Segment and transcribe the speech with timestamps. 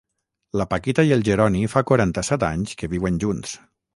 [0.59, 3.57] La Paquita i el Geroni fa quaranta-set anys que viuen junts.